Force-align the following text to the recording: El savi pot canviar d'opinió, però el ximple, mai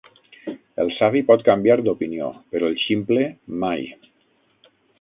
El 0.83 0.87
savi 0.99 1.21
pot 1.27 1.43
canviar 1.49 1.75
d'opinió, 1.87 2.29
però 2.55 2.71
el 2.73 2.79
ximple, 2.85 3.29
mai 3.65 3.87